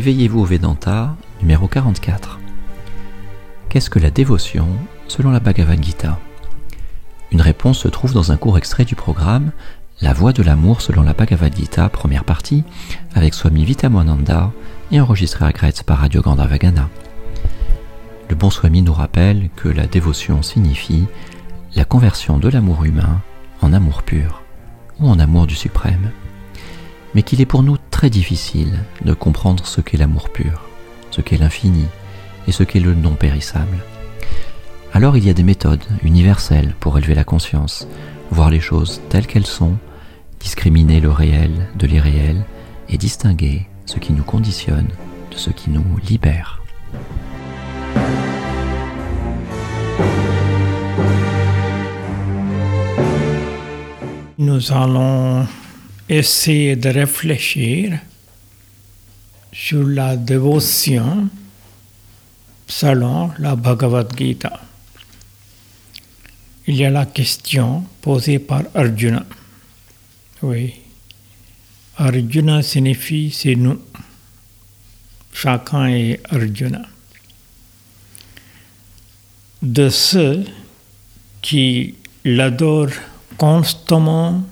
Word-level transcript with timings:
Éveillez-vous 0.00 0.40
au 0.40 0.44
Vedanta, 0.46 1.14
numéro 1.42 1.68
44. 1.68 2.40
Qu'est-ce 3.68 3.90
que 3.90 3.98
la 3.98 4.10
dévotion 4.10 4.66
selon 5.08 5.30
la 5.30 5.40
Bhagavad 5.40 5.84
Gita? 5.84 6.18
Une 7.32 7.42
réponse 7.42 7.80
se 7.80 7.88
trouve 7.88 8.14
dans 8.14 8.32
un 8.32 8.38
court 8.38 8.56
extrait 8.56 8.86
du 8.86 8.94
programme 8.94 9.52
La 10.00 10.14
voie 10.14 10.32
de 10.32 10.42
l'amour 10.42 10.80
selon 10.80 11.02
la 11.02 11.12
Bhagavad 11.12 11.54
Gita, 11.54 11.90
première 11.90 12.24
partie, 12.24 12.64
avec 13.14 13.34
Swami 13.34 13.66
Vitamananda 13.66 14.52
et 14.90 15.02
enregistré 15.02 15.44
à 15.44 15.52
Gretz 15.52 15.82
par 15.82 15.98
Radio 15.98 16.22
Gandhavagana. 16.22 16.88
Le 18.30 18.36
bon 18.36 18.48
Swami 18.48 18.80
nous 18.80 18.94
rappelle 18.94 19.50
que 19.54 19.68
la 19.68 19.86
dévotion 19.86 20.40
signifie 20.40 21.04
la 21.76 21.84
conversion 21.84 22.38
de 22.38 22.48
l'amour 22.48 22.86
humain 22.86 23.20
en 23.60 23.74
amour 23.74 24.02
pur 24.02 24.40
ou 24.98 25.10
en 25.10 25.18
amour 25.18 25.46
du 25.46 25.56
suprême 25.56 26.10
mais 27.14 27.22
qu'il 27.22 27.40
est 27.40 27.46
pour 27.46 27.62
nous 27.62 27.76
très 27.90 28.10
difficile 28.10 28.78
de 29.04 29.14
comprendre 29.14 29.66
ce 29.66 29.80
qu'est 29.80 29.96
l'amour 29.96 30.30
pur, 30.30 30.68
ce 31.10 31.20
qu'est 31.20 31.38
l'infini 31.38 31.86
et 32.46 32.52
ce 32.52 32.62
qu'est 32.62 32.80
le 32.80 32.94
non 32.94 33.14
périssable. 33.14 33.78
Alors 34.92 35.16
il 35.16 35.24
y 35.24 35.30
a 35.30 35.34
des 35.34 35.42
méthodes 35.42 35.84
universelles 36.02 36.74
pour 36.80 36.98
élever 36.98 37.14
la 37.14 37.24
conscience, 37.24 37.86
voir 38.30 38.50
les 38.50 38.60
choses 38.60 39.00
telles 39.08 39.26
qu'elles 39.26 39.46
sont, 39.46 39.76
discriminer 40.40 41.00
le 41.00 41.10
réel 41.10 41.68
de 41.76 41.86
l'irréel 41.86 42.44
et 42.88 42.96
distinguer 42.96 43.66
ce 43.86 43.98
qui 43.98 44.12
nous 44.12 44.24
conditionne 44.24 44.88
de 45.30 45.36
ce 45.36 45.50
qui 45.50 45.70
nous 45.70 45.84
libère. 46.08 46.62
Nous 54.38 54.72
allons 54.72 55.46
essayer 56.10 56.74
de 56.74 56.88
réfléchir 56.88 58.00
sur 59.52 59.86
la 59.86 60.16
dévotion 60.16 61.28
selon 62.66 63.30
la 63.38 63.54
Bhagavad 63.54 64.12
Gita. 64.18 64.60
Il 66.66 66.76
y 66.76 66.84
a 66.84 66.90
la 66.90 67.06
question 67.06 67.84
posée 68.02 68.40
par 68.40 68.62
Arjuna. 68.74 69.24
Oui. 70.42 70.74
Arjuna 71.96 72.62
signifie 72.62 73.30
c'est 73.30 73.54
nous. 73.54 73.80
Chacun 75.32 75.86
est 75.86 76.20
Arjuna. 76.28 76.82
De 79.62 79.88
ceux 79.88 80.44
qui 81.40 81.94
l'adorent 82.24 82.98
constamment 83.38 84.42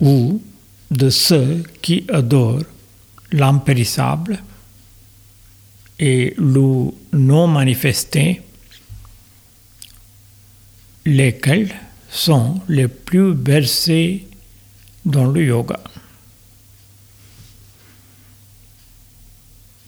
ou 0.00 0.40
de 0.90 1.10
ceux 1.10 1.62
qui 1.82 2.04
adorent 2.08 2.62
l'impérissable 3.32 4.42
et 5.98 6.34
le 6.38 6.90
non 7.12 7.46
manifesté, 7.46 8.42
lesquels 11.04 11.74
sont 12.08 12.60
les 12.68 12.88
plus 12.88 13.34
versés 13.34 14.26
dans 15.04 15.26
le 15.26 15.44
yoga. 15.44 15.80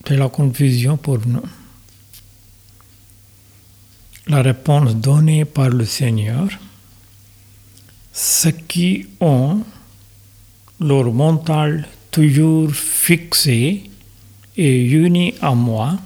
C'est 0.07 0.17
la 0.17 0.29
confusion 0.29 0.97
pour 0.97 1.25
nous. 1.25 1.43
La 4.27 4.43
réponse 4.43 4.97
donnée 4.97 5.45
par 5.45 5.69
le 5.69 5.85
Seigneur, 5.85 6.49
ceux 8.13 8.51
qui 8.51 9.07
ont 9.21 9.63
leur 10.81 11.13
mental 11.13 11.87
toujours 12.11 12.73
fixé 12.73 13.91
et 14.57 14.85
uni 14.85 15.35
à 15.41 15.55
moi 15.55 15.99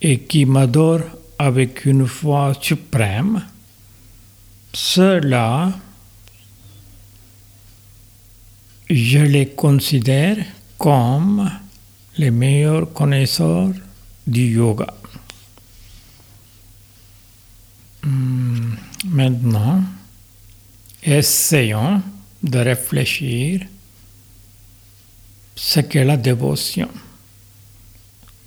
et 0.00 0.20
qui 0.20 0.46
m'adore 0.46 1.00
avec 1.38 1.84
une 1.84 2.06
foi 2.06 2.52
suprême, 2.60 3.44
ceux-là, 4.72 5.72
je 8.88 9.18
les 9.18 9.48
considère 9.50 10.38
comme 10.78 11.50
les 12.16 12.30
meilleurs 12.30 12.92
connaisseurs 12.92 13.72
du 14.26 14.54
yoga. 14.54 14.94
Hmm, 18.04 18.74
maintenant, 19.04 19.82
essayons 21.02 22.02
de 22.42 22.58
réfléchir 22.58 23.62
ce 25.54 25.80
qu'est 25.80 26.04
la 26.04 26.16
dévotion. 26.16 26.88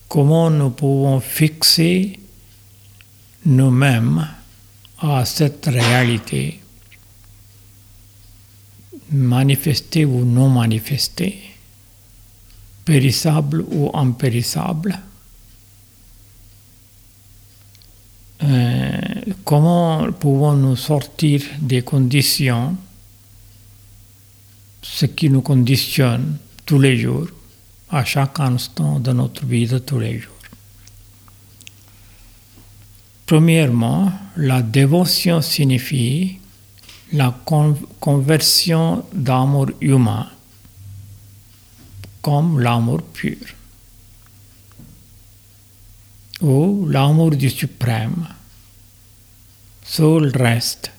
Comment 0.08 0.50
nous 0.50 0.70
pouvons 0.70 1.20
fixer 1.20 2.20
nous-mêmes 3.46 4.28
à 5.00 5.26
cette 5.26 5.66
réalité, 5.66 6.60
manifestée 9.10 10.06
ou 10.06 10.24
non 10.24 10.50
manifestée, 10.50 11.40
périssable 12.86 13.66
ou 13.72 13.90
impérissable. 13.94 15.00
Euh, 18.44 19.00
comment 19.44 20.12
pouvons-nous 20.14 20.76
sortir 20.76 21.42
des 21.60 21.82
conditions 21.82 22.76
ce 25.02 25.08
qui 25.08 25.32
nous 25.32 25.42
conditionne 25.42 26.38
tous 26.64 26.78
les 26.78 26.96
jours, 26.96 27.28
à 27.90 28.06
chaque 28.06 28.40
instant 28.40 29.00
de 29.00 29.12
notre 29.12 29.44
vie 29.48 29.66
de 29.66 29.80
tous 29.80 29.98
les 29.98 30.20
jours. 30.20 30.44
Premièrement, 33.26 34.14
la 34.38 34.62
dévotion 34.62 35.42
signifie 35.42 36.38
la 37.14 37.36
conversion 38.00 39.04
d'amour 39.12 39.72
humain 39.82 40.28
comme 42.22 42.60
l'amour 42.60 43.02
pur 43.02 43.38
ou 46.42 46.86
l'amour 46.88 47.32
du 47.32 47.50
suprême, 47.50 48.28
seul 49.84 50.32
reste 50.36 50.92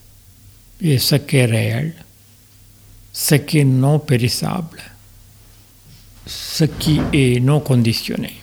et 0.80 0.98
ce 0.98 1.14
qui 1.14 1.36
est 1.36 1.46
réel 1.46 1.94
ce 3.32 3.36
qui 3.38 3.60
est 3.60 3.64
non 3.64 3.98
périssable, 3.98 4.82
ce 6.26 6.64
qui 6.64 7.00
est 7.14 7.40
non 7.40 7.60
conditionné. 7.60 8.34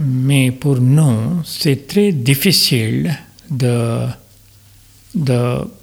Mais 0.00 0.50
pour 0.50 0.80
nous, 0.80 1.44
c'est 1.44 1.86
très 1.86 2.10
difficile 2.10 3.16
de, 3.48 4.08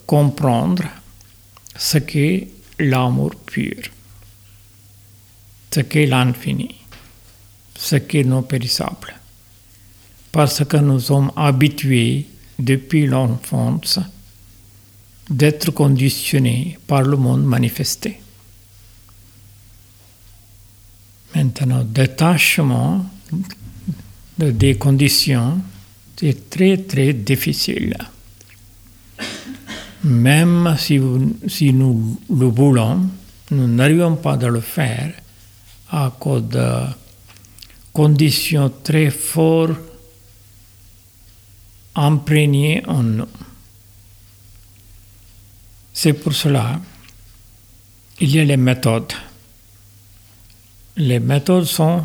comprendre 0.05 0.83
ce 1.77 1.99
qu'est 1.99 2.49
l'amour 2.79 3.31
pur, 3.45 3.83
ce 5.73 5.79
qu'est 5.81 6.05
l'infini, 6.05 6.75
ce 7.75 7.95
qui 7.95 8.17
est 8.17 8.23
non 8.25 8.43
périssable. 8.43 9.15
Parce 10.33 10.65
que 10.65 10.77
nous 10.77 10.99
sommes 10.99 11.31
habitués 11.37 12.27
depuis 12.59 13.05
l'enfance 13.05 13.99
d'être 15.29 15.71
conditionné 15.71 16.77
par 16.87 17.01
le 17.01 17.17
monde 17.17 17.43
manifesté. 17.43 18.21
Maintenant, 21.35 21.83
détachement 21.83 23.05
des 24.37 24.75
conditions, 24.77 25.59
c'est 26.15 26.49
très 26.49 26.77
très 26.77 27.13
difficile. 27.13 27.97
Même 30.03 30.75
si, 30.77 30.99
si 31.47 31.73
nous 31.73 32.19
le 32.29 32.45
voulons, 32.45 33.09
nous 33.51 33.67
n'arrivons 33.67 34.15
pas 34.15 34.33
à 34.33 34.47
le 34.47 34.61
faire 34.61 35.11
à 35.89 36.13
cause 36.17 36.43
de 36.43 36.85
conditions 37.93 38.71
très 38.83 39.09
fortes 39.09 39.79
imprégnées 41.95 42.83
en 42.87 43.03
nous. 43.03 43.25
C'est 45.99 46.13
pour 46.13 46.33
cela 46.33 46.79
il 48.19 48.35
y 48.35 48.39
a 48.39 48.43
les 48.43 48.55
méthodes. 48.55 49.13
Les 50.95 51.19
méthodes 51.19 51.65
sont 51.65 52.03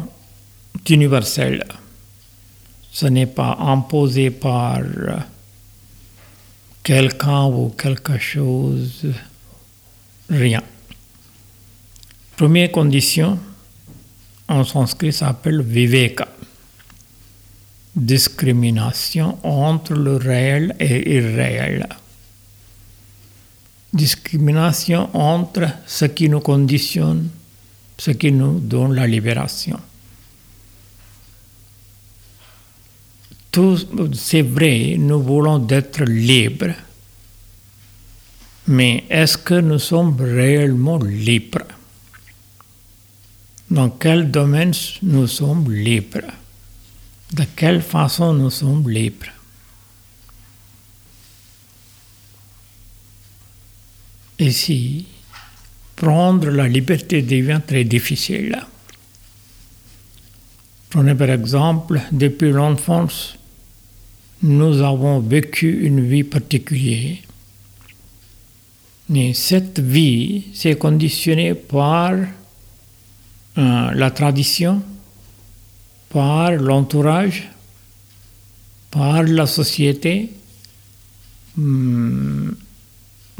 universelles. 0.88 1.66
Ce 2.90 3.04
n'est 3.04 3.26
pas 3.26 3.58
imposé 3.60 4.30
par 4.30 4.80
quelqu'un 6.82 7.44
ou 7.44 7.68
quelque 7.76 8.16
chose, 8.16 9.08
rien. 10.30 10.62
Première 12.34 12.72
condition, 12.72 13.38
en 14.48 14.64
sanskrit, 14.64 15.12
s'appelle 15.12 15.60
viveka. 15.60 16.28
Discrimination 17.94 19.36
entre 19.42 19.92
le 19.92 20.16
réel 20.16 20.74
et 20.80 20.98
l'irréel 21.04 21.86
discrimination 23.92 25.14
entre 25.14 25.68
ce 25.86 26.06
qui 26.06 26.28
nous 26.28 26.40
conditionne, 26.40 27.28
ce 27.98 28.12
qui 28.12 28.32
nous 28.32 28.58
donne 28.58 28.94
la 28.94 29.06
libération. 29.06 29.78
Tout, 33.50 33.78
c'est 34.14 34.42
vrai, 34.42 34.96
nous 34.98 35.22
voulons 35.22 35.66
être 35.68 36.04
libres, 36.04 36.74
mais 38.66 39.04
est-ce 39.10 39.36
que 39.36 39.60
nous 39.60 39.78
sommes 39.78 40.16
réellement 40.18 40.98
libres? 40.98 41.66
Dans 43.70 43.90
quel 43.90 44.30
domaine 44.30 44.72
nous 45.02 45.26
sommes 45.26 45.70
libres? 45.70 46.32
De 47.32 47.44
quelle 47.56 47.82
façon 47.82 48.32
nous 48.32 48.50
sommes 48.50 48.88
libres? 48.88 49.41
Ici, 54.42 55.06
prendre 55.94 56.50
la 56.50 56.66
liberté 56.66 57.22
devient 57.22 57.60
très 57.64 57.84
difficile. 57.84 58.58
Prenez 60.90 61.14
par 61.14 61.30
exemple, 61.30 62.00
depuis 62.10 62.50
l'enfance, 62.50 63.36
nous 64.42 64.82
avons 64.82 65.20
vécu 65.20 65.86
une 65.86 66.04
vie 66.04 66.24
particulière. 66.24 67.18
Mais 69.10 69.32
cette 69.32 69.78
vie 69.78 70.46
s'est 70.52 70.74
conditionnée 70.74 71.54
par 71.54 72.12
euh, 72.12 72.26
la 73.92 74.10
tradition, 74.10 74.82
par 76.08 76.50
l'entourage, 76.50 77.48
par 78.90 79.22
la 79.22 79.46
société. 79.46 80.32
Hum, 81.56 82.56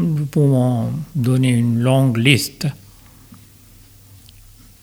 nous 0.02 0.26
pouvons 0.26 0.93
donner 1.14 1.50
une 1.50 1.81
longue 1.81 2.16
liste. 2.16 2.66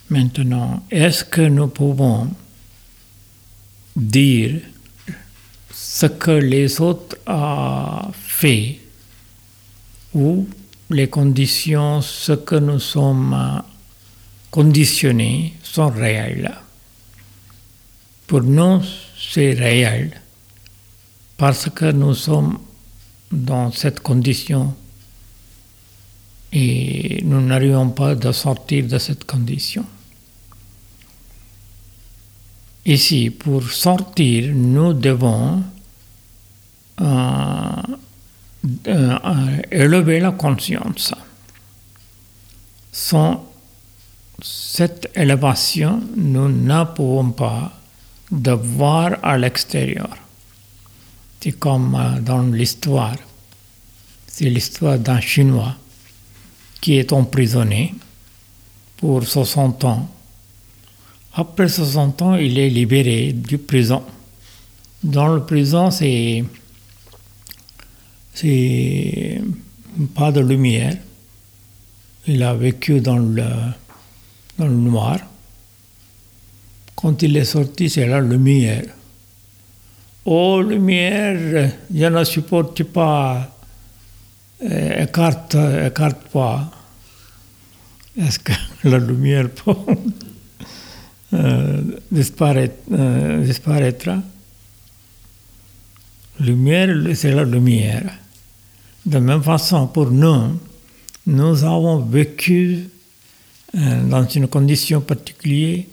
Maintenant, 0.10 0.84
est-ce 0.90 1.24
que 1.24 1.42
nous 1.42 1.68
pouvons 1.68 2.30
dire 3.96 4.62
ce 5.72 6.06
que 6.06 6.32
les 6.32 6.80
autres 6.82 7.18
ont 7.28 8.12
fait 8.14 8.80
ou 10.14 10.48
les 10.90 11.08
conditions, 11.08 12.02
ce 12.02 12.32
que 12.32 12.56
nous 12.56 12.80
sommes 12.80 13.62
conditionnés 14.50 15.54
sont 15.62 15.90
réels. 15.90 16.52
Pour 18.26 18.42
nous, 18.42 18.82
c'est 19.18 19.54
réel 19.54 20.20
parce 21.38 21.70
que 21.70 21.92
nous 21.92 22.16
sommes 22.16 22.60
dans 23.32 23.72
cette 23.72 24.00
condition 24.00 24.74
et 26.52 27.22
nous 27.24 27.42
n'arrivons 27.42 27.90
pas 27.90 28.12
à 28.12 28.34
sortir 28.34 28.88
de 28.88 28.98
cette 28.98 29.26
condition. 29.26 29.86
Ici, 32.86 33.30
pour 33.30 33.64
sortir, 33.70 34.52
nous 34.54 34.94
devons 34.94 35.64
euh, 37.02 37.82
euh, 38.88 39.62
élever 39.72 40.20
la 40.20 40.32
conscience. 40.32 41.14
Sans 42.92 43.46
cette 44.42 45.12
élévation, 45.16 46.02
nous 46.16 46.50
ne 46.50 46.84
pouvons 46.86 47.32
pas 47.32 47.74
de 48.32 48.52
voir 48.52 49.18
à 49.22 49.38
l'extérieur. 49.38 50.18
C'est 51.42 51.54
comme 51.54 51.96
euh, 51.96 52.20
dans 52.22 52.42
l'histoire. 52.42 53.16
C'est 54.26 54.50
l'histoire 54.50 54.98
d'un 54.98 55.22
Chinois 55.22 55.76
qui 56.82 56.98
est 56.98 57.14
emprisonné 57.14 57.94
pour 58.98 59.24
60 59.24 59.84
ans. 59.86 60.10
Après 61.34 61.70
60 61.70 62.22
ans, 62.22 62.36
il 62.36 62.58
est 62.60 62.70
libéré 62.70 63.34
du 63.34 63.58
prison. 63.58 64.04
Dans 65.04 65.28
le 65.28 65.46
prison, 65.46 65.92
c'est 65.92 66.44
c'est 68.34 69.42
pas 70.16 70.32
de 70.32 70.42
lumière. 70.42 70.96
Il 72.28 72.44
a 72.44 72.54
vécu 72.54 73.02
dans 73.02 73.18
le, 73.18 73.44
dans 74.58 74.68
le 74.68 74.76
noir. 74.76 75.20
Quand 76.96 77.22
il 77.22 77.36
est 77.38 77.46
sorti, 77.46 77.90
c'est 77.90 78.06
la 78.06 78.22
lumière. 78.22 78.84
Oh, 80.26 80.62
lumière, 80.62 81.72
je 81.94 82.06
ne 82.06 82.24
supporte 82.24 82.84
pas 82.84 83.59
écarte, 84.62 85.56
écarte 85.56 86.28
pas. 86.32 86.72
Est-ce 88.18 88.40
que 88.40 88.52
la 88.84 88.98
lumière 88.98 89.50
peut 89.50 89.74
euh, 91.34 91.82
euh, 92.92 93.42
disparaîtra 93.42 94.18
Lumière, 96.40 96.90
c'est 97.16 97.32
la 97.32 97.44
lumière. 97.44 98.12
De 99.06 99.20
même 99.20 99.44
façon, 99.44 99.88
pour 99.88 100.10
nous, 100.10 100.60
nous 101.28 101.64
avons 101.64 102.00
vécu 102.00 102.88
dans 103.74 104.26
une 104.28 104.48
condition 104.48 105.02
particulière, 105.02 105.84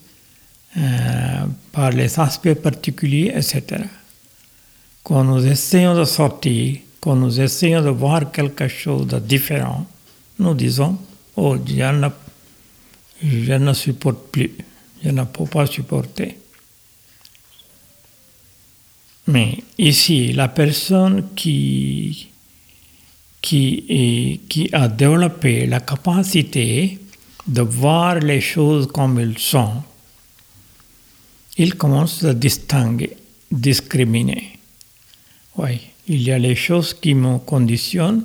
par 1.72 1.90
les 1.90 2.18
aspects 2.20 2.54
particuliers, 2.54 3.32
etc. 3.34 3.84
Quand 5.02 5.24
nous 5.24 5.44
essayons 5.44 5.96
de 5.96 6.04
sortir, 6.04 6.78
quand 7.00 7.16
nous 7.16 7.40
essayons 7.40 7.82
de 7.82 7.90
voir 7.90 8.30
quelque 8.32 8.68
chose 8.68 9.06
de 9.06 9.18
différent, 9.18 9.86
nous 10.38 10.54
disons, 10.54 10.98
oh, 11.36 11.56
je 11.64 11.92
ne, 11.92 12.08
je 13.22 13.52
ne 13.52 13.72
supporte 13.72 14.30
plus, 14.30 14.52
je 15.02 15.10
ne 15.10 15.24
peux 15.24 15.46
pas 15.46 15.66
supporter. 15.66 16.36
Mais 19.28 19.58
ici, 19.78 20.32
la 20.32 20.48
personne 20.48 21.28
qui, 21.34 22.28
qui, 23.40 24.40
qui 24.48 24.68
a 24.72 24.88
développé 24.88 25.66
la 25.66 25.80
capacité 25.80 26.98
de 27.46 27.62
voir 27.62 28.16
les 28.20 28.40
choses 28.40 28.86
comme 28.88 29.18
elles 29.18 29.38
sont, 29.38 29.82
il 31.56 31.74
commence 31.74 32.22
à 32.24 32.34
distinguer, 32.34 33.16
discriminer. 33.50 34.58
Oui, 35.56 35.80
il 36.08 36.22
y 36.22 36.30
a 36.30 36.38
les 36.38 36.54
choses 36.54 36.94
qui 36.94 37.14
me 37.14 37.38
conditionnent. 37.38 38.24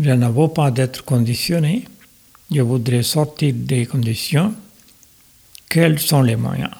Je 0.00 0.10
ne 0.10 0.28
veux 0.28 0.48
pas 0.48 0.70
d'être 0.70 1.04
conditionné. 1.04 1.84
Je 2.50 2.60
voudrais 2.62 3.02
sortir 3.02 3.54
des 3.54 3.86
conditions. 3.86 4.54
Quels 5.68 5.98
sont 5.98 6.22
les 6.22 6.36
moyens? 6.36 6.70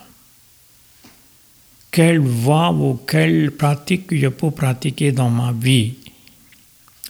Quelle 1.90 2.18
voie 2.18 2.72
ou 2.72 3.00
quelle 3.06 3.52
pratique 3.52 4.12
je 4.16 4.26
peux 4.26 4.50
pratiquer 4.50 5.12
dans 5.12 5.30
ma 5.30 5.52
vie 5.52 5.94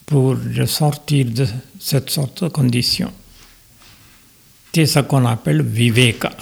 pour 0.05 0.37
sortir 0.67 1.25
de 1.27 1.47
cette 1.81 2.11
sorte 2.11 2.45
de 2.45 2.49
conditions 2.49 3.13
C'est 4.75 4.85
ce 4.85 5.01
qu'on 5.01 5.25
appelle 5.25 5.63
viveka. 5.63 6.33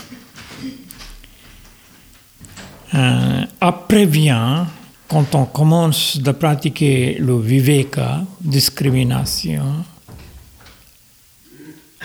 Euh, 2.94 3.44
après 3.60 4.06
vient 4.06 4.66
quand 5.12 5.34
on 5.34 5.44
commence 5.44 6.16
de 6.16 6.32
pratiquer 6.32 7.18
le 7.18 7.38
viveka, 7.38 8.24
discrimination, 8.40 9.84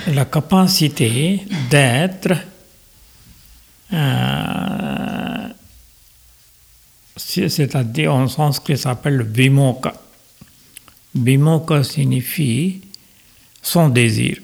la 0.08 0.26
capacité 0.26 1.42
d'être 1.70 2.34
euh, 3.94 5.48
c'est-à-dire 7.16 8.14
en 8.14 8.28
sanskrit 8.28 8.78
ça 8.78 8.90
s'appelle 8.90 9.24
vimoka. 9.24 9.94
Vimoka 11.16 11.86
signifie 11.86 12.82
son 13.62 13.88
désir. 13.88 14.40